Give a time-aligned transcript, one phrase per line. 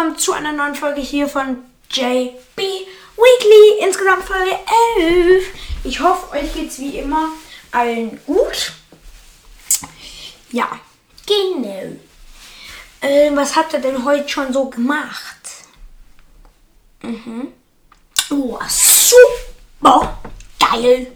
[0.00, 1.58] willkommen zu einer neuen Folge hier von
[1.90, 3.84] JB Weekly.
[3.84, 4.58] Insgesamt Folge
[4.98, 5.44] 11.
[5.84, 7.28] Ich hoffe, euch geht's wie immer
[7.70, 8.72] allen gut.
[10.52, 10.80] Ja,
[11.26, 11.98] genau.
[13.02, 15.36] Äh, was habt ihr denn heute schon so gemacht?
[17.02, 17.48] Mhm.
[18.30, 20.18] Oh, super
[20.58, 21.12] geil.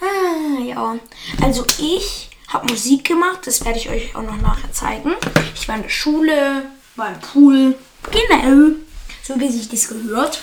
[0.00, 0.98] Ah, ja.
[1.42, 5.16] Also ich habe Musik gemacht, das werde ich euch auch noch nachher zeigen.
[5.56, 7.78] Ich war in der Schule, war im Pool,
[8.10, 8.76] genau,
[9.22, 10.42] so wie sich das gehört.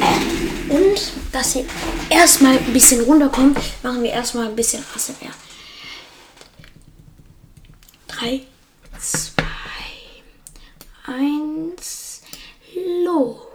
[0.00, 1.64] Äh, und dass ihr
[2.10, 5.32] erstmal ein bisschen runterkommt, machen wir erstmal ein bisschen ASMR.
[8.08, 8.42] 3,
[9.00, 9.42] 2,
[11.06, 12.22] 1,
[13.04, 13.53] los.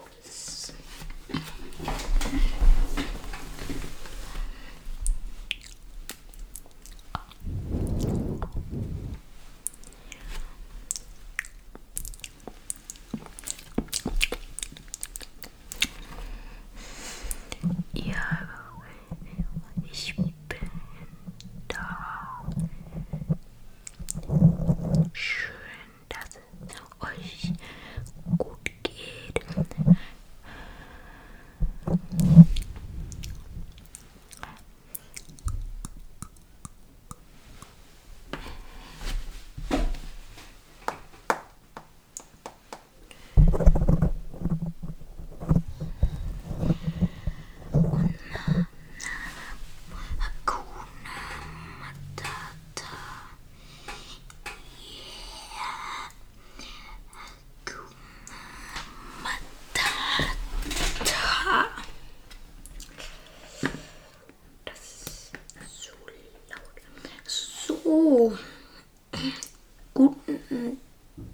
[69.93, 70.79] Guten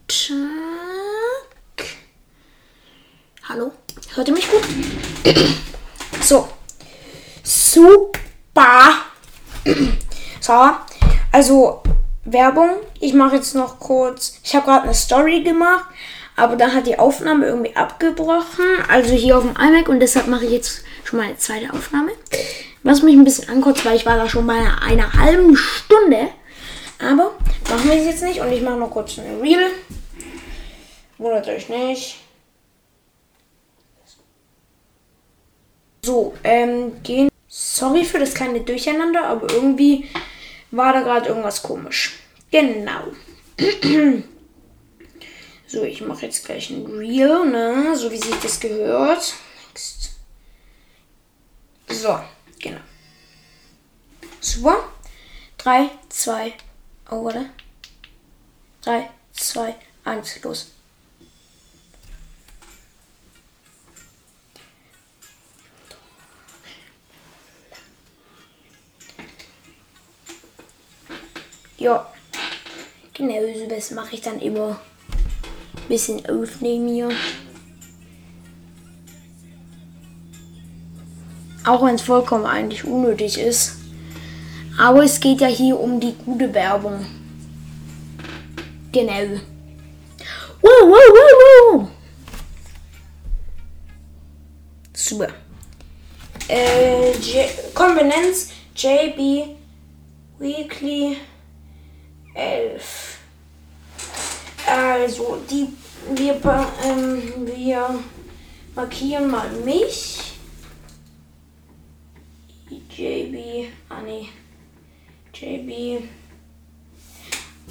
[0.09, 1.86] Tag.
[3.47, 3.72] Hallo?
[4.13, 4.62] Hört ihr mich gut?
[6.22, 6.50] So.
[7.44, 8.94] Super.
[10.41, 10.72] So,
[11.31, 11.81] also
[12.25, 12.72] Werbung.
[13.00, 14.40] Ich mache jetzt noch kurz.
[14.44, 15.86] Ich habe gerade eine Story gemacht,
[16.36, 18.66] aber dann hat die Aufnahme irgendwie abgebrochen.
[18.90, 22.12] Also hier auf dem iMac und deshalb mache ich jetzt schon mal eine zweite Aufnahme.
[22.84, 26.31] Was mich ein bisschen ankotzt, weil ich war da schon bei einer halben Stunde.
[27.00, 27.33] Aber
[27.69, 29.72] machen wir es jetzt nicht und ich mache noch kurz eine Reel.
[31.17, 32.17] Wundert euch nicht.
[36.01, 37.29] So, ähm, gehen.
[37.47, 40.07] Sorry für das kleine Durcheinander, aber irgendwie
[40.72, 42.19] war da gerade irgendwas komisch.
[42.51, 43.07] Genau.
[45.67, 47.95] so, ich mache jetzt gleich ein Reel, ne?
[47.95, 49.33] So wie sich das gehört.
[49.67, 50.12] Next.
[51.88, 52.19] So,
[52.59, 52.81] genau.
[54.41, 54.77] Super.
[55.57, 56.53] 3, 2,
[57.12, 57.50] oh, warte.
[58.82, 60.72] 3, 2, 1, los.
[71.78, 72.12] Ja,
[73.13, 74.80] genau so das mache ich dann immer.
[75.88, 77.10] Bisschen aufnehmen hier.
[81.66, 83.85] Auch wenn es vollkommen eigentlich unnötig ist.
[84.77, 87.06] Aber es geht ja hier um die gute Werbung.
[88.92, 89.39] Genau.
[90.62, 91.88] Wow, wow, wow, wow.
[94.94, 95.30] Super.
[96.48, 99.56] Äh, J Konvenanz JB
[100.39, 101.18] Weekly
[102.33, 103.18] 11.
[104.68, 105.68] Also, die,
[106.16, 106.36] wir,
[106.83, 108.00] ähm, wir
[108.75, 110.33] markieren mal mich.
[112.98, 114.30] JB, ah nee,
[115.40, 116.04] JB.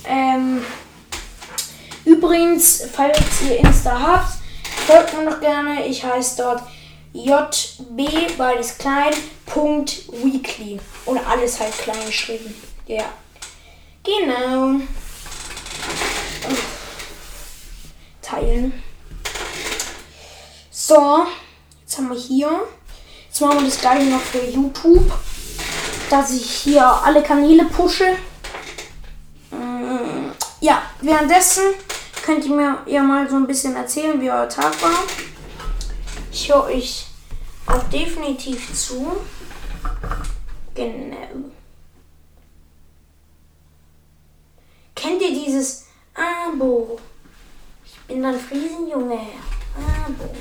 [0.04, 0.62] Ähm,
[2.04, 4.34] übrigens, falls ihr Insta habt,
[4.86, 5.86] folgt mir noch gerne.
[5.86, 6.62] Ich heiße dort
[7.14, 9.14] JB, beides klein,
[9.46, 10.78] Punkt Weekly.
[11.06, 12.54] Und alles halt klein geschrieben.
[12.86, 13.04] Ja.
[14.02, 14.80] Genau.
[18.20, 18.82] Teilen.
[20.70, 21.26] So,
[21.80, 22.50] jetzt haben wir hier.
[23.26, 25.12] Jetzt machen wir das gleiche noch für YouTube.
[26.14, 28.06] Dass ich hier alle Kanäle pushe.
[29.50, 30.30] Mm,
[30.60, 31.64] Ja, währenddessen
[32.24, 35.02] könnt ihr mir ja mal so ein bisschen erzählen, wie euer Tag war.
[36.30, 37.06] Ich höre euch
[37.66, 39.16] auch definitiv zu.
[40.76, 41.50] Genau.
[44.94, 47.00] Kennt ihr dieses Abo?
[47.84, 49.18] Ich bin dann Friesenjunge.
[49.76, 50.32] Abo.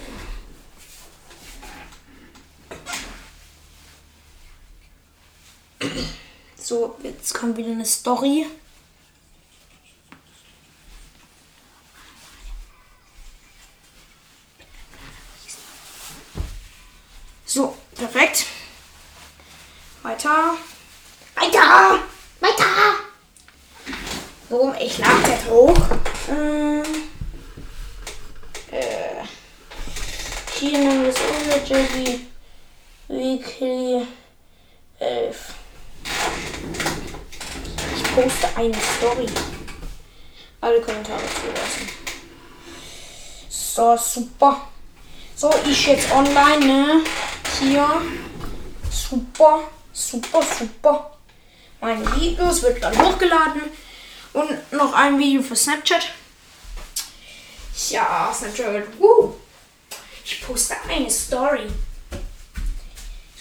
[6.55, 8.45] So, jetzt kommt wieder eine Story.
[17.45, 18.45] So, perfekt.
[20.01, 20.53] Weiter.
[21.35, 21.99] Weiter!
[22.39, 22.95] Weiter!
[24.49, 25.77] So, ich lag jetzt hoch.
[26.29, 26.83] Ähm,
[28.71, 29.23] äh,
[30.59, 32.27] hier nehmen wir es um mit Jiggy
[33.07, 34.07] Weekly
[34.99, 35.62] 11.
[38.15, 39.25] Poste eine Story.
[40.61, 41.89] Alle Kommentare zulassen.
[43.49, 44.67] So, super.
[45.35, 47.01] So, ich jetzt online, ne?
[47.59, 48.01] Hier.
[48.91, 51.17] Super, super, super.
[51.81, 53.63] Meine Videos wird dann hochgeladen.
[54.33, 56.09] Und noch ein Video für Snapchat.
[57.89, 58.99] Ja, Snapchat.
[58.99, 59.33] Woo.
[60.23, 61.67] Ich poste eine Story.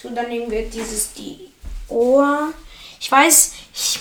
[0.01, 1.51] So, dann nehmen wir dieses die
[1.87, 2.51] Ohr.
[2.99, 3.99] Ich weiß, ich,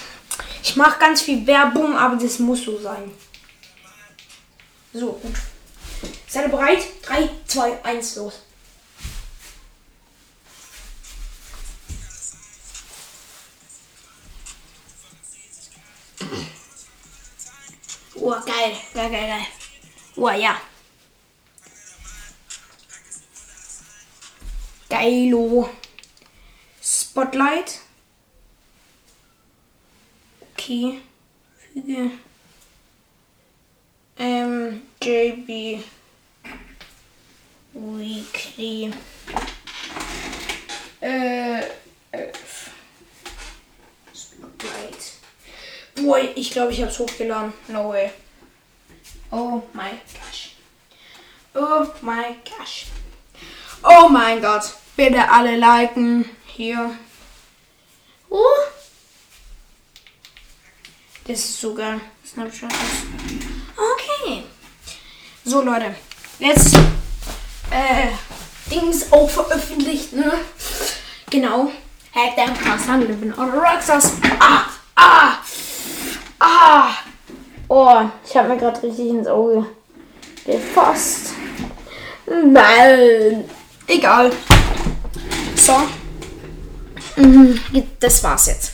[0.62, 3.10] ich mache ganz viel Werbung, aber das muss so sein.
[4.92, 5.34] So, gut.
[6.28, 6.82] Seid ihr bereit?
[7.02, 8.40] 3, 2, 1, los.
[18.14, 19.46] Oh, geil, geil, geil, geil.
[20.16, 20.60] Oh, ja.
[24.88, 25.68] Geilo.
[26.80, 27.81] Spotlight.
[30.72, 31.02] Okay.
[31.74, 32.10] Füge.
[34.18, 35.84] Ähm, JB
[37.74, 38.90] Weekly.
[41.02, 41.62] Äh.
[44.14, 45.12] Spotlight.
[45.96, 47.52] Boah, ich glaube, ich habe es hochgeladen.
[47.68, 48.10] No way.
[49.30, 50.56] Oh my gosh.
[51.52, 52.86] Oh my gosh.
[53.82, 54.72] Oh mein Gott.
[54.96, 56.24] Bitte alle liken.
[56.46, 56.96] Hier.
[58.30, 58.72] Uh.
[61.32, 61.98] Ist so geil.
[62.26, 63.06] Snapchat ist.
[63.74, 64.42] Okay.
[65.46, 65.94] So, Leute.
[66.38, 66.74] Jetzt.
[67.70, 68.08] Äh.
[68.70, 70.30] Dings auch veröffentlicht, ne?
[71.30, 71.72] Genau.
[72.14, 74.12] Hack them cars living on Rockstars.
[74.38, 74.66] Ah!
[74.94, 75.38] Ah!
[76.38, 76.90] Ah!
[77.66, 79.64] Oh, ich habe mir gerade richtig ins Auge
[80.44, 81.30] gefasst.
[82.26, 83.44] Nein.
[83.86, 84.30] Egal.
[85.56, 85.80] So.
[87.16, 87.58] Mhm,
[88.00, 88.72] Das war's jetzt.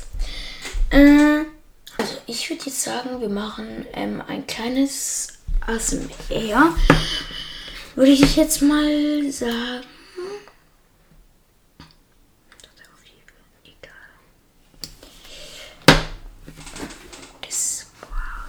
[0.91, 1.45] Äh,
[1.99, 5.35] also ich würde jetzt sagen, wir machen ähm, ein kleines
[5.67, 6.75] ASMR.
[7.95, 9.85] Würde ich jetzt mal sagen.
[13.64, 13.93] Egal.
[17.43, 18.49] Das war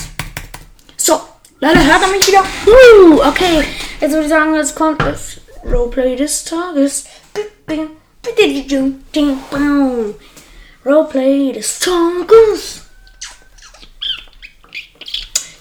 [0.96, 1.20] So,
[1.60, 2.44] leider hört er mich wieder.
[3.28, 3.64] Okay,
[4.00, 7.04] jetzt würde ich sagen, jetzt kommt das Roleplay des Tages.
[10.84, 12.80] Roleplay des Tages.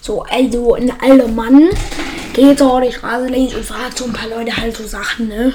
[0.00, 1.68] So, also ein alter Mann
[2.32, 5.52] geht so durch Straße und fragt so ein paar Leute halt so Sachen, ne?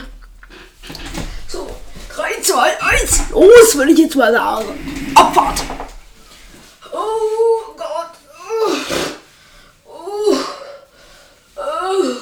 [2.46, 5.14] So, 3, 2, 1, los, würde ich jetzt mal sagen.
[5.16, 5.64] Abfahrt!
[6.94, 8.12] Oh Gott!
[9.88, 10.38] Oh.
[10.38, 10.38] Oh.
[11.56, 12.16] Oh.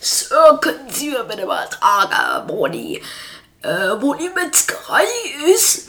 [0.00, 3.00] So, können Sie mir bitte mal sagen, wo die,
[3.62, 5.06] äh, wo die Metzgerei
[5.54, 5.88] ist?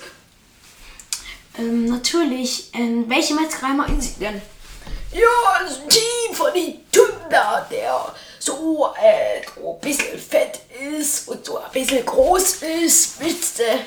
[1.57, 2.69] Ähm, natürlich.
[2.75, 4.39] Ähm, welche Metzgerei meinen Sie denn?
[5.11, 8.13] Ja, also die von die Tünder, der
[8.45, 10.59] so, äh, so ein bisschen fett
[10.97, 13.79] ist und so ein bisschen groß ist, wisst ihr?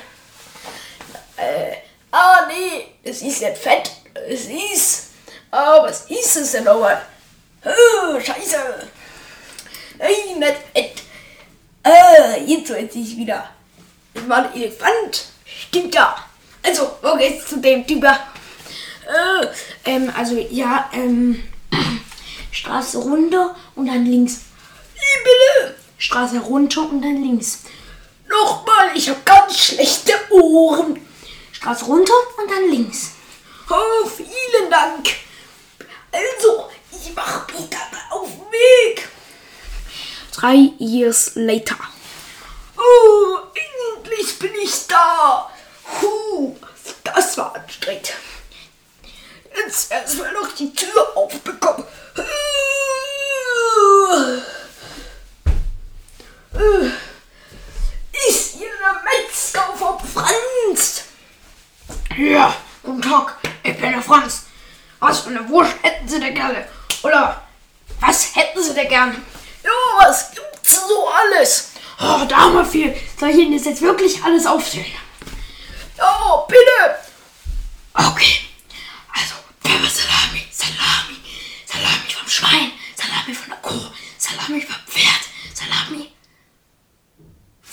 [1.37, 1.77] Äh,
[2.11, 3.91] ah, nee, es ist nicht fett,
[4.27, 5.07] es ist,
[5.51, 7.05] ah, was ist es denn nochmal?
[7.63, 8.87] Oh, scheiße.
[9.99, 11.01] Nein, nicht Ed.
[11.83, 13.49] Äh, jetzt weiß ich wieder.
[14.13, 15.25] Das war ein Elefant.
[15.45, 16.15] Stimmt ja.
[16.63, 18.03] Also, wo geht's zu dem Typ?
[18.03, 19.47] Äh,
[19.85, 21.43] ähm, also ja, ähm,
[22.51, 24.46] Straße runter und dann links.
[25.23, 25.75] Bitte?
[25.97, 27.63] Straße runter und dann links.
[28.27, 31.05] Nochmal, ich habe ganz schlechte Ohren.
[31.51, 33.11] Straße runter und dann links.
[33.69, 35.07] Oh, vielen Dank.
[36.11, 39.07] Also, ich mach mich dann auf den Weg.
[40.33, 41.77] Drei years later.
[42.77, 43.37] Oh,
[43.97, 45.49] endlich bin ich da.
[45.99, 46.55] Puh,
[47.03, 48.13] das war anstrengend.
[49.55, 51.83] Jetzt erstmal noch die Tür aufbekommen.
[58.27, 61.03] Ist hier der Metzger vom Franz?
[62.17, 64.45] Ja, guten Tag, ich bin der Franz.
[64.99, 66.67] Was für eine Wurst hätten Sie denn gerne?
[67.03, 67.43] Oder
[67.99, 69.23] was hätten Sie denn gern?
[69.63, 71.73] Ja, was gibt's so alles?
[71.99, 72.95] Oh, da haben wir viel.
[73.19, 74.91] Soll ich Ihnen das jetzt wirklich alles aufzählen?
[75.95, 76.97] Ja, bitte.
[77.93, 78.39] Okay.
[79.13, 81.19] Also, Pfeffersalami, Salami,
[81.67, 85.21] Salami vom Schwein, Salami von der Kuh, Salami vom Pferd,
[85.53, 86.11] Salami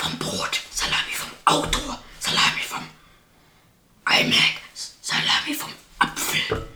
[0.05, 1.79] vom Brot, Salami vom Auto,
[2.21, 2.87] Salami vom
[4.07, 4.61] iMac,
[5.01, 6.69] Salami vom Apfel.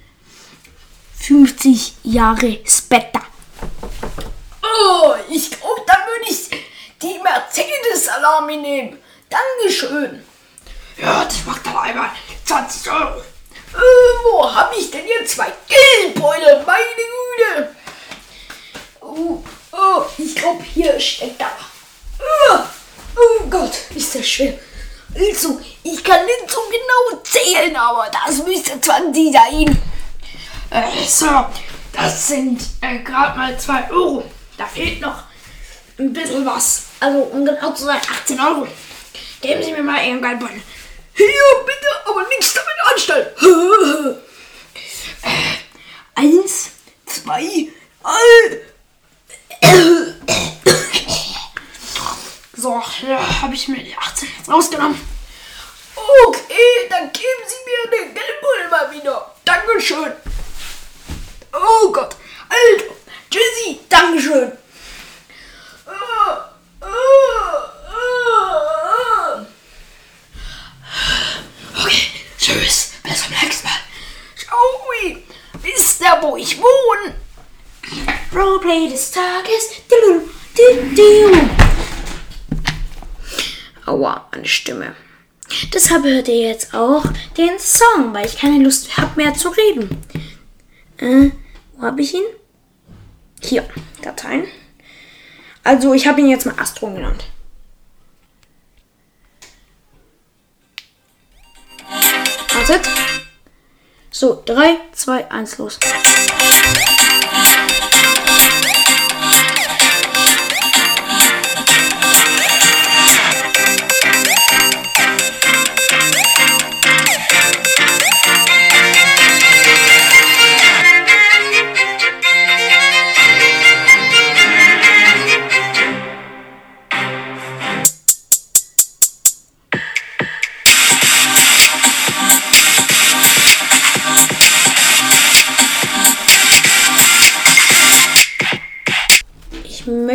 [1.18, 3.20] 50 Jahre später.
[4.62, 6.48] Oh, ich glaube, dann würde ich
[7.02, 8.98] die Mercedes-Salami nehmen.
[9.28, 10.24] Dankeschön.
[10.96, 12.10] Ja, das macht aber einmal
[12.46, 13.20] 20 Euro.
[13.20, 16.64] Äh, wo habe ich denn jetzt zwei Geldbeutel?
[16.64, 17.76] Meine Güte.
[19.02, 21.50] Oh, oh ich glaube, hier steckt da.
[22.20, 22.60] Oh,
[23.18, 24.54] oh Gott, ist das schwer.
[25.14, 29.78] Also, ich kann nicht so genau zählen, aber das müsste 20 sein.
[30.70, 31.50] Äh, Sir,
[31.92, 34.24] das sind äh, gerade mal 2 Euro.
[34.56, 35.22] Da fehlt noch
[35.98, 36.84] ein bisschen was.
[37.00, 38.68] Also, um genau zu sein, 18 Euro.
[39.40, 40.60] Geben Sie mir mal Ihren Geldbeutel.
[41.14, 41.26] Hier,
[41.66, 43.28] bitte, aber nichts damit anstellen.
[46.14, 46.70] Eins,
[47.08, 47.68] Zwei,
[48.02, 48.60] all.
[52.60, 55.00] So, ja, habe ich mir die 18 jetzt rausgenommen.
[55.94, 59.34] Okay, dann geben Sie mir den Geldbeutel mal wieder.
[59.44, 60.12] Dankeschön.
[61.52, 62.16] Oh Gott.
[62.48, 62.94] Alter.
[63.88, 64.52] Dankeschön.
[65.86, 66.50] Ah,
[66.80, 66.86] ah,
[67.88, 69.46] ah.
[71.80, 73.78] Okay, tschüss, bis zum nächsten Mal.
[74.36, 75.24] Joey,
[75.62, 77.14] wisst ihr, wo ich wohne?
[78.34, 79.70] Roleplay des Tages.
[79.90, 81.58] Dilu, di, diu.
[83.86, 84.94] Aua, meine Stimme.
[85.72, 87.02] Deshalb hört ihr jetzt auch
[87.38, 89.88] den Song, weil ich keine Lust habe mehr zu reden.
[90.98, 91.30] Äh,
[91.74, 92.24] wo habe ich ihn?
[93.42, 93.66] Hier,
[94.02, 94.44] Dateien.
[95.64, 97.24] Also, ich habe ihn jetzt mal Astro genannt.
[102.52, 102.86] Wartet.
[104.10, 105.78] So, 3, 2, 1, los.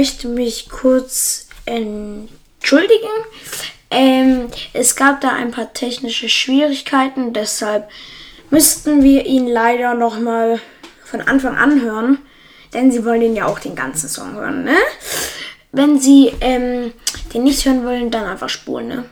[0.04, 3.08] Möchte mich kurz entschuldigen.
[3.90, 7.88] Ähm, es gab da ein paar technische Schwierigkeiten, deshalb
[8.50, 10.60] müssten wir ihn leider nochmal
[11.06, 12.18] von Anfang an hören,
[12.74, 14.76] denn Sie wollen den ja auch den ganzen Song hören, ne?
[15.72, 16.92] Wenn Sie ähm,
[17.34, 19.06] den nicht hören wollen, dann einfach spulen, ne?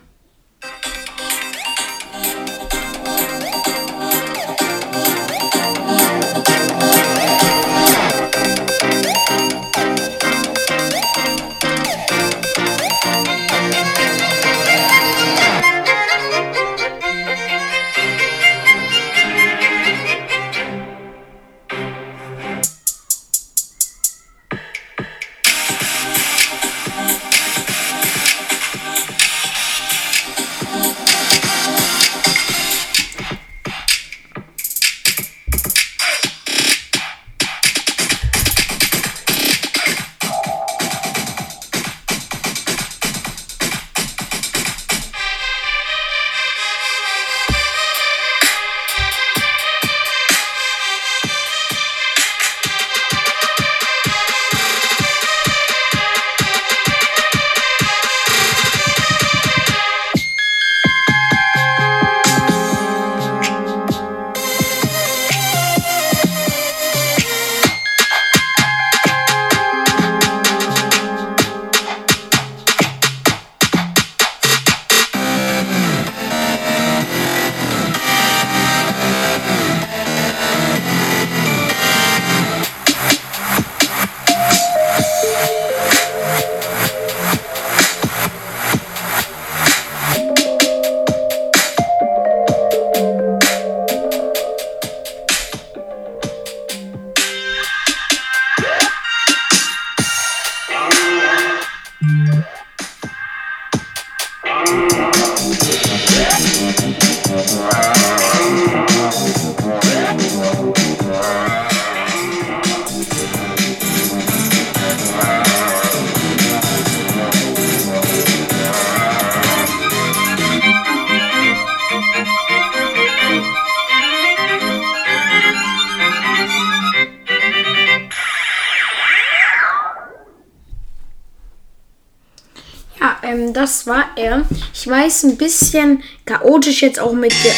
[134.91, 137.53] Weiß, ein bisschen chaotisch jetzt auch mit der.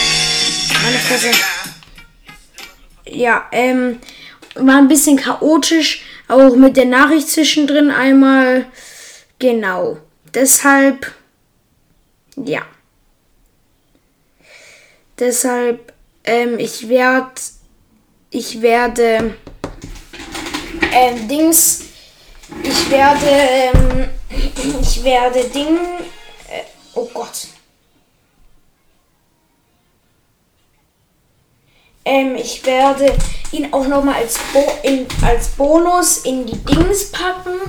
[0.84, 1.32] Meine Fresse.
[3.06, 4.00] Ja, ähm,
[4.56, 8.66] war ein bisschen chaotisch, auch mit der Nachricht zwischendrin einmal.
[9.40, 9.98] Genau.
[10.34, 11.12] Deshalb.
[12.38, 12.62] Ja.
[15.20, 15.94] Deshalb,
[16.24, 17.42] ähm, ich werde.
[18.30, 19.36] Ich werde.
[20.92, 21.84] Ähm, Dings.
[22.64, 23.28] Ich werde.
[23.28, 24.06] Ähm,
[24.82, 25.78] ich werde Ding.
[26.96, 27.48] Oh Gott.
[32.06, 33.16] Ähm, ich werde
[33.52, 37.60] ihn auch nochmal als, Bo in, als Bonus in die Dings packen.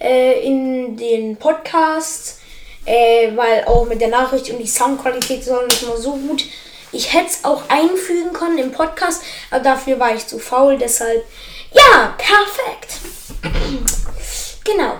[0.00, 2.40] Äh, in den Podcast.
[2.84, 6.44] Äh, weil auch mit der Nachricht und die Soundqualität ist nicht immer so gut.
[6.90, 11.24] Ich hätte es auch einfügen können im Podcast, aber dafür war ich zu faul, deshalb.
[11.72, 13.00] Ja, perfekt.
[14.64, 14.96] genau.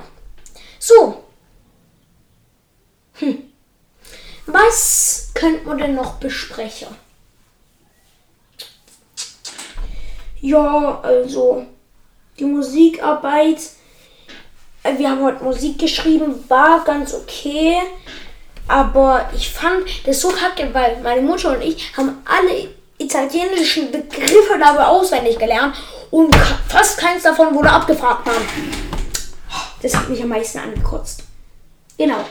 [0.79, 1.23] So.
[3.15, 3.52] Hm.
[4.47, 6.89] Was könnte man denn noch besprechen?
[10.41, 11.67] Ja, also
[12.39, 13.59] die Musikarbeit.
[14.83, 17.77] Äh, wir haben heute Musik geschrieben, war ganz okay.
[18.67, 24.59] Aber ich fand das so kacke, weil meine Mutter und ich haben alle italienischen Begriffe
[24.59, 25.77] dabei auswendig gelernt
[26.11, 26.35] und
[26.69, 28.37] fast keins davon wurde abgefragt, Mann.
[29.83, 31.25] Das hat mich am meisten angekotzt.
[31.99, 32.25] Genau.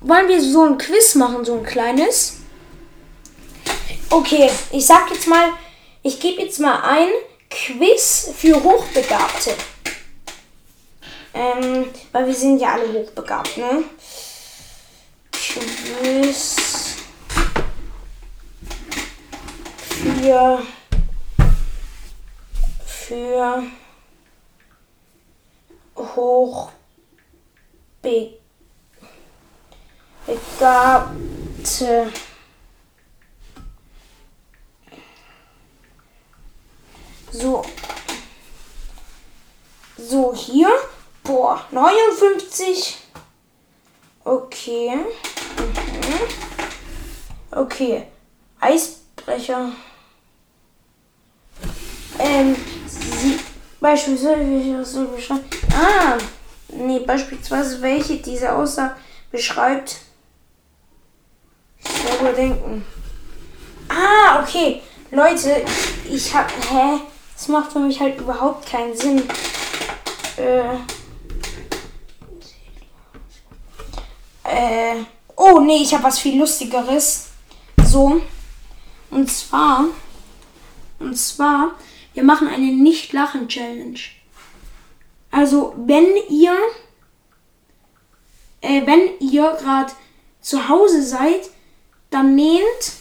[0.00, 2.40] Wollen wir so ein Quiz machen, so ein kleines?
[4.10, 5.50] Okay, ich sag jetzt mal,
[6.02, 7.08] ich gebe jetzt mal ein
[7.50, 9.54] Quiz für Hochbegabte.
[11.32, 13.84] Ähm, weil wir sind ja alle hochbegabt, ne?
[15.32, 16.56] Quiz
[19.88, 20.62] für
[22.86, 23.62] für
[25.96, 26.72] hochbegabte
[37.34, 37.64] So.
[39.98, 40.68] So, hier.
[41.24, 42.96] Boah, 59.
[44.24, 44.94] Okay.
[44.94, 46.20] Mhm.
[47.50, 48.06] Okay.
[48.60, 49.72] Eisbrecher.
[52.20, 53.40] Ähm, sie,
[53.80, 54.84] beispielsweise,
[55.74, 56.16] Ah,
[56.68, 58.96] nee, beispielsweise welche diese Aussage
[59.30, 59.96] beschreibt.
[62.20, 62.84] Wohl denken.
[63.88, 64.82] Ah, okay.
[65.10, 65.64] Leute,
[66.08, 67.00] ich hab, hä?
[67.34, 69.22] Das macht für mich halt überhaupt keinen Sinn.
[70.36, 70.76] Äh.
[74.44, 75.04] Äh.
[75.36, 77.28] Oh, nee, ich habe was viel Lustigeres.
[77.84, 78.20] So.
[79.10, 79.86] Und zwar.
[80.98, 81.72] Und zwar,
[82.14, 83.98] wir machen eine Nicht-Lachen-Challenge.
[85.34, 86.56] Also, wenn ihr.
[88.60, 89.92] Äh, wenn ihr gerade
[90.40, 91.50] zu Hause seid,
[92.10, 92.92] dann nehmt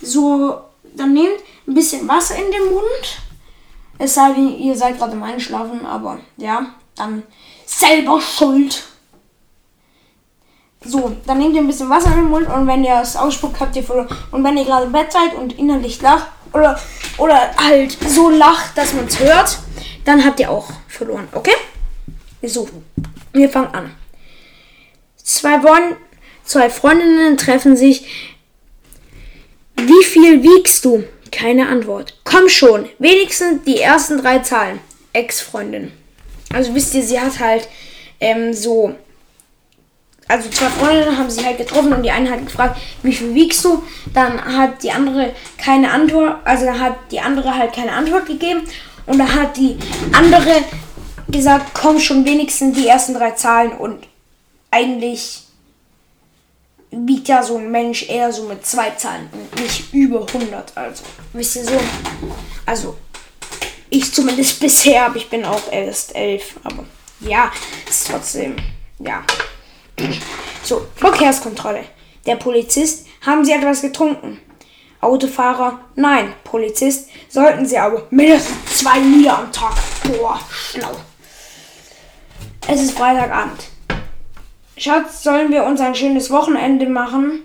[0.00, 0.60] so.
[0.94, 3.22] Dann nehmt ein bisschen Wasser in den Mund
[4.02, 7.22] es sei denn, ihr seid gerade im Einschlafen, aber ja, dann
[7.66, 8.82] selber schuld.
[10.84, 13.60] So, dann nehmt ihr ein bisschen Wasser in den Mund und wenn ihr es ausspuckt,
[13.60, 14.08] habt ihr verloren.
[14.32, 16.80] Und wenn ihr gerade im Bett seid und innerlich lacht oder,
[17.18, 19.58] oder halt so lacht, dass man es hört,
[20.04, 21.54] dann habt ihr auch verloren, okay?
[22.42, 22.68] So,
[23.32, 23.90] wir fangen an.
[25.16, 25.96] Zwei, Bon
[26.44, 28.06] zwei Freundinnen treffen sich.
[29.76, 31.04] Wie viel wiegst du?
[31.30, 32.18] Keine Antwort.
[32.24, 34.80] Komm schon, wenigstens die ersten drei Zahlen.
[35.12, 35.92] Ex-Freundin.
[36.52, 37.68] Also wisst ihr, sie hat halt
[38.20, 38.94] ähm, so.
[40.28, 43.64] Also zwei Freundinnen haben sie halt getroffen und die eine hat gefragt, wie viel wiegst
[43.64, 43.82] du?
[44.14, 48.62] Dann hat die andere keine Antwort, also hat die andere halt keine Antwort gegeben
[49.06, 49.76] und da hat die
[50.12, 50.64] andere
[51.28, 54.06] gesagt, komm schon wenigstens die ersten drei Zahlen und
[54.70, 55.42] eigentlich
[56.90, 60.76] wiegt ja so ein Mensch eher so mit zwei Zahlen und nicht über 100.
[60.76, 61.80] Also, wisst ihr so?
[62.66, 62.96] Also,
[63.88, 66.56] ich zumindest bisher, aber ich bin auch erst elf.
[66.62, 66.84] Aber
[67.20, 67.50] ja,
[67.88, 68.56] ist trotzdem,
[68.98, 69.24] ja.
[70.62, 71.84] So, Verkehrskontrolle.
[72.26, 74.40] Der Polizist, haben Sie etwas getrunken?
[75.02, 76.32] Autofahrer, nein.
[76.44, 79.74] Polizist, sollten Sie aber mindestens zwei Liter am Tag.
[80.04, 80.92] Boah, schlau.
[82.68, 83.64] Es ist Freitagabend.
[84.76, 87.40] Schatz, sollen wir uns ein schönes Wochenende machen?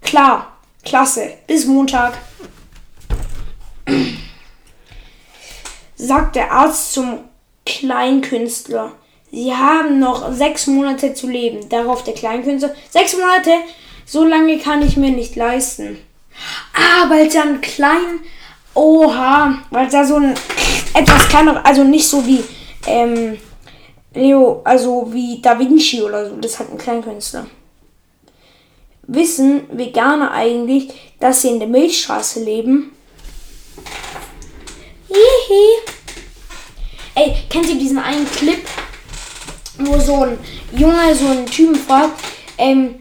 [0.00, 1.34] Klar, klasse.
[1.46, 2.18] Bis Montag.
[5.96, 7.20] Sagt der Arzt zum
[7.66, 8.92] Kleinkünstler.
[9.30, 11.68] Sie haben noch sechs Monate zu leben.
[11.68, 12.74] Darauf der Kleinkünstler.
[12.88, 13.50] Sechs Monate?
[14.06, 15.98] So lange kann ich mir nicht leisten.
[16.74, 18.20] Ah, weil es ja ein klein.
[18.74, 20.34] Oha, weil da so ein
[20.94, 22.42] etwas kleiner, also nicht so wie
[22.86, 23.38] ähm,
[24.14, 27.46] Leo, also wie Da Vinci oder so, das hat ein Kleinkünstler.
[29.02, 32.92] Wissen Veganer eigentlich, dass sie in der Milchstraße leben?
[35.08, 35.94] Hihi.
[37.16, 38.64] Ey, kennt ihr diesen einen Clip,
[39.78, 40.38] wo so ein
[40.72, 42.22] Junge so einen Typen fragt,
[42.56, 43.00] ähm,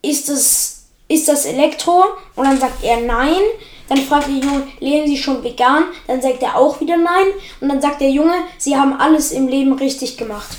[0.00, 0.73] ist das,
[1.14, 2.04] ist das Elektro?
[2.34, 3.40] Und dann sagt er nein.
[3.88, 5.84] Dann fragt der Junge, leben Sie schon vegan?
[6.06, 7.26] Dann sagt er auch wieder nein.
[7.60, 10.56] Und dann sagt der Junge, Sie haben alles im Leben richtig gemacht.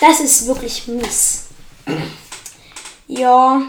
[0.00, 1.48] Das ist wirklich mies.
[3.06, 3.62] Ja,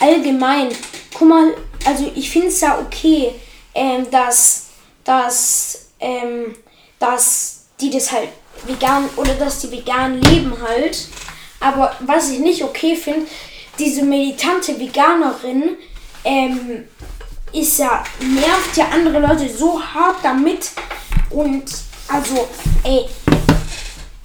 [0.00, 0.68] allgemein.
[1.14, 3.34] Guck mal, also ich finde es ja okay,
[3.74, 4.66] ähm, dass,
[5.04, 6.56] dass, ähm,
[6.98, 8.30] dass die das halt
[8.66, 11.08] vegan oder dass die vegan leben halt.
[11.60, 13.26] Aber was ich nicht okay finde,
[13.78, 15.76] diese militante Veganerin
[16.24, 16.84] ähm,
[17.52, 20.70] ist ja, nervt ja andere Leute so hart damit.
[21.30, 21.64] Und
[22.08, 22.48] also,
[22.84, 23.06] ey,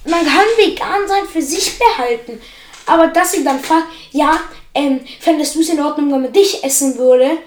[0.04, 2.40] man kann vegan sein für sich behalten.
[2.86, 4.40] Aber dass sie dann fragt, ja,
[4.74, 7.38] ähm, fändest du es in Ordnung, wenn man dich essen würde?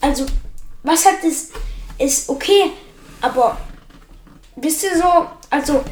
[0.00, 0.26] Also,
[0.82, 1.50] was hat das?
[1.98, 2.72] Ist okay,
[3.22, 3.56] aber
[4.56, 5.82] wisst ihr so, also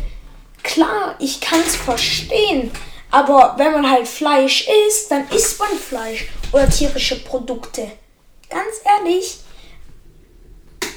[0.62, 2.70] klar, ich kann es verstehen,
[3.14, 7.92] aber wenn man halt Fleisch isst, dann isst man Fleisch oder tierische Produkte.
[8.50, 9.38] Ganz ehrlich,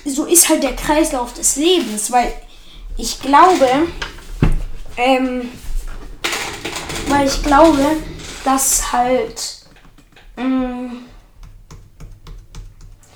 [0.03, 2.33] so ist halt der Kreislauf des Lebens, weil
[2.97, 3.69] ich glaube,
[4.97, 5.51] ähm,
[7.07, 7.85] weil ich glaube,
[8.43, 9.59] dass halt,
[10.37, 11.05] ähm,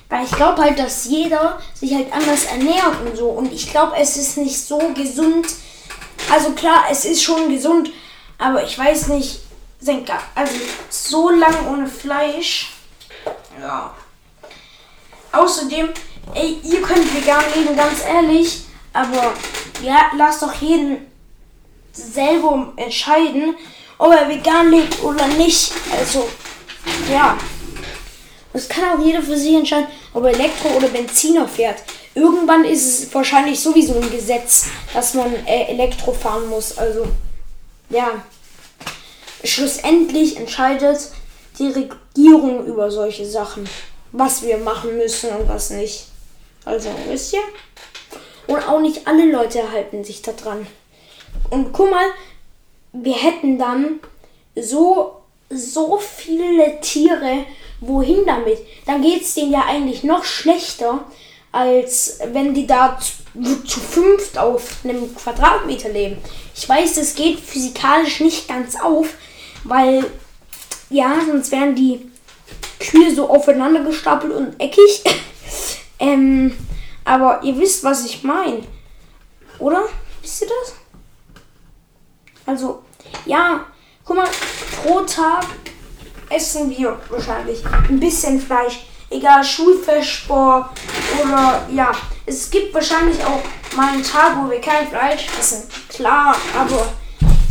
[0.09, 3.29] weil ich glaube halt, dass jeder sich halt anders ernährt und so.
[3.29, 5.47] Und ich glaube, es ist nicht so gesund.
[6.31, 7.89] Also klar, es ist schon gesund,
[8.41, 9.41] aber ich weiß nicht,
[10.36, 10.54] also
[10.89, 12.71] so lang ohne Fleisch.
[13.60, 13.93] Ja.
[15.32, 15.89] Außerdem,
[16.34, 18.63] ey, ihr könnt vegan leben, ganz ehrlich.
[18.93, 19.34] Aber
[19.84, 21.06] ja, lasst doch jeden
[21.93, 23.56] selber entscheiden,
[23.97, 25.71] ob er vegan lebt oder nicht.
[25.97, 26.27] Also,
[27.12, 27.38] ja.
[28.54, 31.84] Das kann auch jeder für sich entscheiden, ob er Elektro oder Benziner fährt.
[32.15, 36.77] Irgendwann ist es wahrscheinlich sowieso ein Gesetz, dass man äh, Elektro fahren muss.
[36.77, 37.08] Also,
[37.91, 38.25] ja.
[39.43, 41.12] Schlussendlich entscheidet
[41.60, 43.67] die Regierung über solche Sachen.
[44.12, 46.08] Was wir machen müssen und was nicht.
[46.65, 47.41] Also, wisst ihr?
[48.47, 50.67] Und auch nicht alle Leute halten sich da dran.
[51.49, 52.06] Und guck mal,
[52.93, 53.99] wir hätten dann
[54.56, 57.45] so, so viele Tiere.
[57.80, 58.60] Wohin damit?
[58.86, 61.06] Dann geht es denen ja eigentlich noch schlechter,
[61.51, 66.17] als wenn die da zu, zu fünft auf einem Quadratmeter leben.
[66.55, 69.07] Ich weiß, das geht physikalisch nicht ganz auf,
[69.63, 70.05] weil
[70.89, 72.11] ja, sonst wären die
[72.79, 75.03] Kühe so aufeinander gestapelt und eckig.
[75.99, 76.55] ähm,
[77.05, 78.63] aber ihr wisst, was ich meine.
[79.59, 79.83] Oder?
[80.21, 80.73] Wisst ihr das?
[82.45, 82.83] Also,
[83.25, 83.65] ja,
[84.03, 84.27] guck mal,
[84.83, 85.45] pro Tag
[86.29, 88.85] essen wir wahrscheinlich ein bisschen Fleisch.
[89.09, 90.69] Egal, Schulfestsport
[91.21, 91.91] oder ja,
[92.25, 93.41] es gibt wahrscheinlich auch
[93.75, 95.63] mal einen Tag, wo wir kein Fleisch essen.
[95.91, 96.88] Klar, aber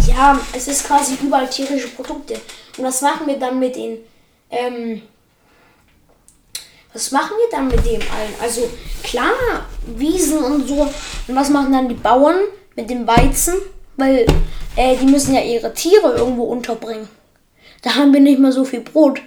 [0.08, 2.40] ja, es ist quasi überall tierische Produkte.
[2.78, 3.98] Und was machen wir dann mit den,
[4.50, 5.02] ähm,
[6.92, 8.34] was machen wir dann mit dem allen?
[8.40, 8.68] Also
[9.02, 9.32] klar,
[9.86, 10.82] Wiesen und so.
[11.28, 12.36] Und was machen dann die Bauern
[12.76, 13.54] mit dem Weizen?
[13.96, 14.26] Weil
[14.76, 17.08] äh, die müssen ja ihre Tiere irgendwo unterbringen.
[17.82, 19.20] Da haben wir nicht mehr so viel Brot.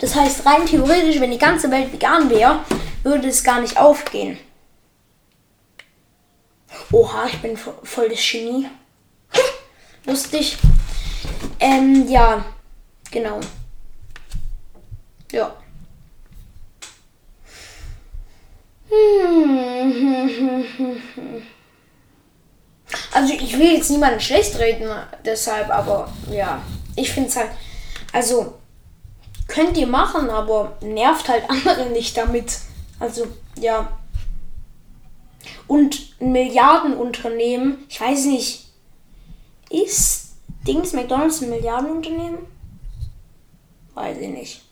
[0.00, 2.60] Das heißt, rein theoretisch, wenn die ganze Welt vegan wäre,
[3.04, 4.38] würde es gar nicht aufgehen.
[6.92, 8.68] Oha, ich bin voll das Genie.
[10.04, 10.58] Lustig.
[11.60, 12.44] Ähm, ja,
[13.10, 13.40] genau.
[15.32, 15.54] Ja.
[23.12, 24.88] Also ich will jetzt niemanden schlecht reden,
[25.24, 26.62] deshalb, aber ja,
[26.94, 27.50] ich finde es halt,
[28.12, 28.58] also
[29.46, 32.58] könnt ihr machen, aber nervt halt andere nicht damit.
[33.00, 33.26] Also
[33.58, 33.98] ja.
[35.66, 38.66] Und ein Milliardenunternehmen, ich weiß nicht,
[39.70, 40.32] ist
[40.66, 42.38] Dings McDonalds ein Milliardenunternehmen?
[43.94, 44.62] Weiß ich nicht.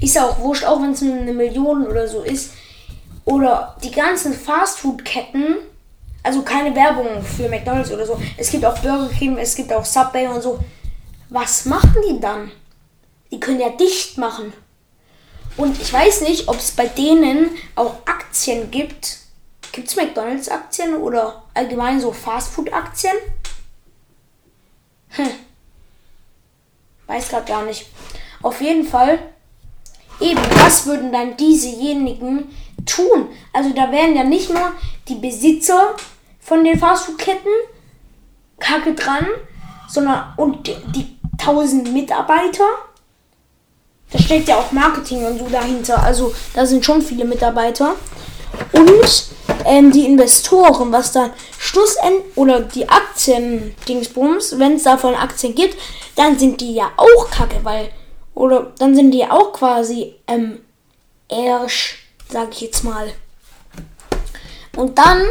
[0.00, 2.52] Ist ja auch wurscht, auch wenn es eine Million oder so ist.
[3.24, 5.56] Oder die ganzen Fastfood-Ketten,
[6.22, 8.20] also keine Werbung für McDonalds oder so.
[8.36, 10.58] Es gibt auch Burger King, es gibt auch Subway und so.
[11.28, 12.50] Was machen die dann?
[13.30, 14.52] Die können ja dicht machen.
[15.56, 19.18] Und ich weiß nicht, ob es bei denen auch Aktien gibt.
[19.72, 23.14] Gibt es McDonalds-Aktien oder allgemein so Fastfood-Aktien?
[25.08, 25.30] Hm.
[27.06, 27.86] Weiß gerade gar nicht.
[28.42, 29.18] Auf jeden Fall,
[30.22, 32.54] Eben, was würden dann diesejenigen
[32.86, 33.28] tun?
[33.52, 34.72] Also da wären ja nicht nur
[35.08, 35.96] die Besitzer
[36.40, 37.50] von den Fastfood-Ketten
[38.60, 39.26] kacke dran,
[39.88, 42.64] sondern und die, die tausend Mitarbeiter.
[44.12, 46.00] Da steckt ja auch Marketing und so dahinter.
[46.00, 47.96] Also da sind schon viele Mitarbeiter.
[48.72, 49.24] Und
[49.64, 55.76] ähm, die Investoren, was dann Schlussend oder die Aktien-Dingsbums, wenn es davon Aktien gibt,
[56.16, 57.90] dann sind die ja auch kacke, weil
[58.34, 60.60] oder dann sind die auch quasi ähm,
[61.28, 63.12] Ersch, sag ich jetzt mal.
[64.76, 65.22] Und dann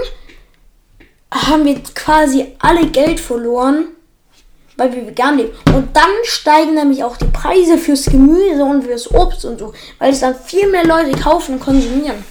[1.33, 3.87] haben wir quasi alle Geld verloren,
[4.77, 5.51] weil wir vegan leben.
[5.73, 10.11] Und dann steigen nämlich auch die Preise fürs Gemüse und fürs Obst und so, weil
[10.11, 12.23] es dann viel mehr Leute kaufen und konsumieren.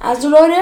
[0.00, 0.56] Also Leute,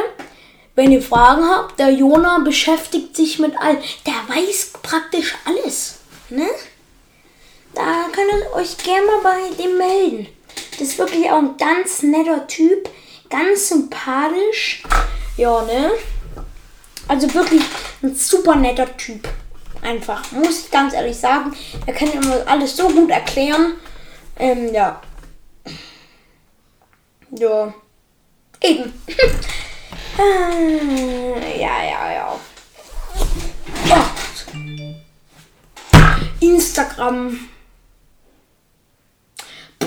[0.74, 6.46] wenn ihr Fragen habt, der Jona beschäftigt sich mit all, der weiß praktisch alles, ne?
[7.74, 10.27] Da könnt ihr euch gerne mal bei dem melden.
[10.72, 12.90] Das ist wirklich auch ein ganz netter Typ.
[13.31, 14.83] Ganz sympathisch.
[15.37, 15.92] Ja, ne?
[17.07, 17.62] Also wirklich
[18.03, 19.29] ein super netter Typ.
[19.83, 20.33] Einfach.
[20.33, 21.55] Muss ich ganz ehrlich sagen.
[21.87, 23.74] Er kann immer alles so gut erklären.
[24.37, 25.01] Ähm, ja.
[27.31, 27.72] Ja.
[28.61, 28.92] Eben.
[31.59, 32.40] ja, ja, ja.
[33.87, 34.11] ja.
[36.40, 37.49] Instagram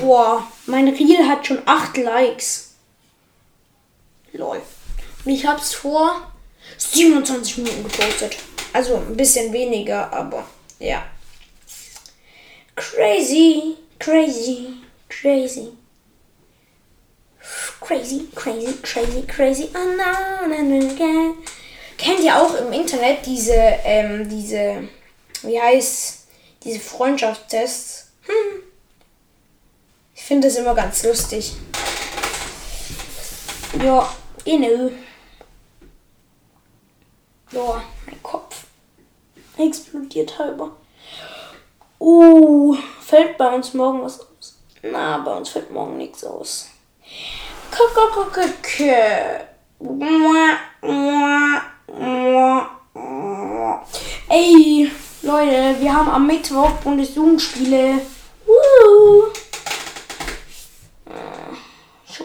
[0.02, 2.74] Boah, mein Reel hat schon 8 Likes.
[4.34, 4.62] Lol.
[5.24, 6.32] Und ich hab's vor
[6.78, 8.38] 27 Minuten gepostet.
[8.74, 10.48] Also ein bisschen weniger, aber
[10.80, 11.06] ja.
[12.76, 14.70] Crazy, crazy,
[15.08, 15.70] crazy.
[17.80, 19.70] Crazy, crazy, crazy, crazy.
[19.74, 21.36] Oh,
[21.98, 24.88] Kennt ihr auch im Internet diese, ähm, diese,
[25.44, 26.28] wie heißt,
[26.64, 28.12] diese Freundschaftstests?
[28.24, 28.64] Hm.
[30.16, 31.54] Ich finde es immer ganz lustig.
[33.84, 34.12] Ja,
[34.46, 34.92] inne.
[37.52, 38.66] Ja, mein Kopf
[39.58, 40.76] explodiert halber.
[42.00, 44.60] Uh, fällt bei uns morgen was aus?
[44.82, 46.68] Na, bei uns fällt morgen nichts aus.
[54.30, 58.02] Ey, Leute, wir haben am Mittwoch Bundesjugendspiele.
[58.46, 59.32] Woo!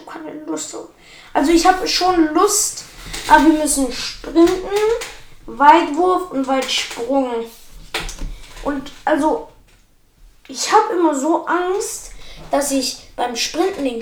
[0.07, 0.75] keine Lust.
[1.33, 2.85] Also ich habe schon Lust,
[3.27, 4.67] aber wir müssen sprinten,
[5.45, 7.45] Weitwurf und Weitsprung.
[8.63, 9.49] Und also
[10.47, 12.11] ich habe immer so Angst,
[12.51, 14.01] dass ich beim Sprinten den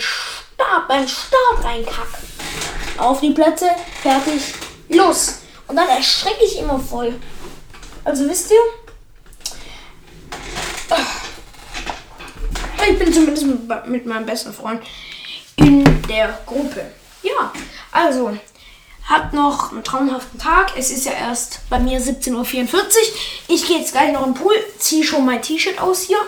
[0.56, 2.18] Start, beim Start reinkacke.
[2.98, 3.70] Auf die Plätze,
[4.02, 4.54] fertig,
[4.89, 5.39] los.
[5.68, 7.20] Und dann erschrecke ich immer voll.
[8.04, 8.58] Also wisst ihr?
[12.88, 13.46] Ich bin zumindest
[13.88, 14.82] mit meinem besten Freund
[15.56, 16.86] in der Gruppe.
[17.24, 17.52] Ja,
[17.91, 18.38] also
[19.10, 20.74] habt noch einen traumhaften Tag.
[20.78, 22.84] Es ist ja erst bei mir 17.44 Uhr.
[23.48, 26.20] Ich gehe jetzt gleich noch im Pool, ziehe schon mein T-Shirt aus hier.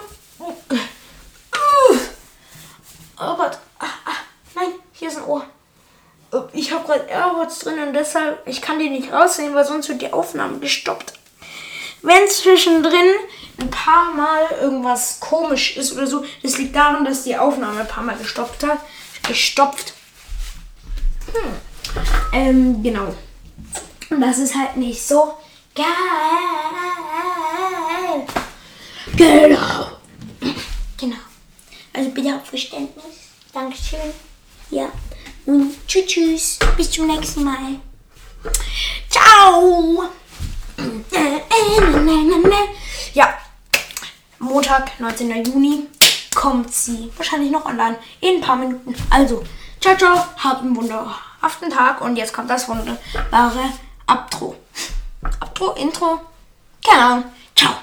[3.20, 3.60] Oh Gott.
[3.80, 4.12] Ah, ah,
[4.56, 5.46] nein, hier ist ein Ohr.
[6.88, 10.14] Habe gerade AirPods drin und deshalb, ich kann die nicht rausnehmen, weil sonst wird die
[10.14, 11.14] Aufnahme gestoppt.
[12.02, 13.12] Wenn zwischendrin
[13.60, 17.88] ein paar Mal irgendwas komisch ist oder so, das liegt daran, dass die Aufnahme ein
[17.88, 18.80] paar Mal gestoppt hat
[19.28, 19.94] gestopft.
[21.34, 21.54] Hm.
[22.32, 23.14] Ähm, genau.
[24.10, 25.34] Und das ist halt nicht so
[25.76, 25.86] geil.
[29.16, 29.88] Genau.
[30.98, 31.18] Genau.
[31.94, 33.04] Also bitte auf Verständnis.
[33.54, 34.14] Dankeschön.
[34.70, 34.90] Ja.
[35.48, 36.60] Und tschüss, tschüss.
[36.76, 37.80] Bis zum nächsten Mal.
[39.10, 40.04] Ciao.
[43.14, 43.38] Ja.
[44.40, 45.46] Montag, 19.
[45.46, 45.88] Juni
[46.36, 48.94] kommt sie wahrscheinlich noch online in ein paar Minuten.
[49.10, 49.42] Also,
[49.80, 53.72] ciao, ciao, habt einen wunderhaften Tag und jetzt kommt das wunderbare
[54.06, 54.58] Abtro.
[55.40, 56.20] Abtro, Intro,
[56.86, 57.24] keine Ahnung.
[57.56, 57.74] Ciao.